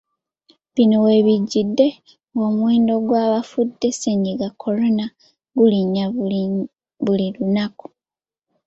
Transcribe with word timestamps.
Bino 0.73 0.97
we 1.05 1.15
bijjidde 1.25 1.87
ng’omuwendo 2.33 2.93
gy’abafudde 3.07 3.87
ssennyiga 3.93 4.47
Corona 4.61 5.05
gulinnya 5.57 6.05
buli 7.05 7.25
lunaku. 7.37 7.85